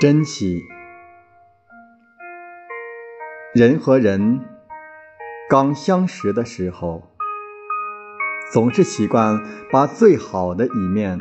[0.00, 0.64] 珍惜
[3.54, 4.40] 人和人
[5.50, 7.02] 刚相识的时候，
[8.50, 9.38] 总是习惯
[9.70, 11.18] 把最好的一面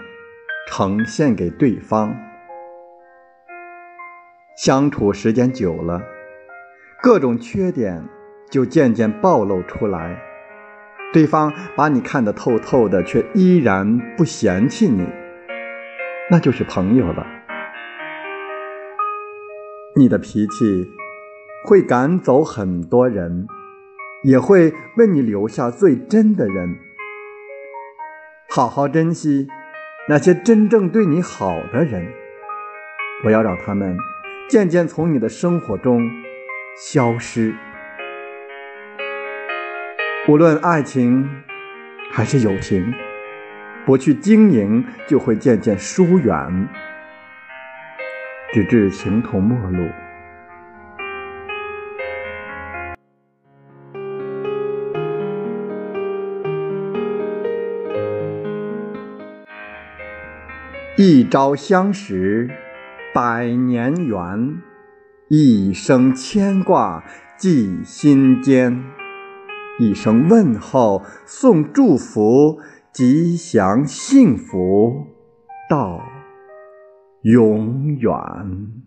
[0.69, 2.15] 呈现给对方。
[4.55, 6.01] 相处时间久了，
[7.03, 8.07] 各种缺点
[8.49, 10.17] 就渐渐暴露出来。
[11.11, 15.05] 对方把你看得透透的，却依然不嫌弃你，
[16.31, 17.38] 那就是朋友了。
[19.95, 20.91] 你的脾气
[21.65, 23.47] 会赶走很多人，
[24.23, 26.77] 也会为你留下最真的人。
[28.49, 29.47] 好好珍惜
[30.07, 32.07] 那些真正对你好的人，
[33.23, 33.97] 不要让他们
[34.47, 36.09] 渐渐从你的生活中
[36.77, 37.53] 消失。
[40.27, 41.27] 无论爱情
[42.11, 42.93] 还是友情，
[43.85, 46.69] 不去经营，就会渐渐疏远。
[48.51, 49.87] 直至形同陌路。
[60.97, 62.49] 一朝相识，
[63.13, 64.57] 百年缘，
[65.29, 67.03] 一生牵挂
[67.37, 68.83] 记心间。
[69.79, 72.59] 一声问候，送祝福，
[72.91, 75.07] 吉祥幸福
[75.69, 76.01] 到。
[77.23, 78.78] 永远。